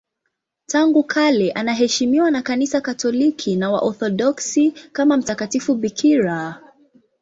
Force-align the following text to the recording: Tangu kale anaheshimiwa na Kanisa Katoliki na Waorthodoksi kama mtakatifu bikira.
Tangu 0.65 1.03
kale 1.03 1.51
anaheshimiwa 1.51 2.31
na 2.31 2.41
Kanisa 2.41 2.81
Katoliki 2.81 3.55
na 3.55 3.71
Waorthodoksi 3.71 4.71
kama 4.71 5.17
mtakatifu 5.17 5.75
bikira. 5.75 6.61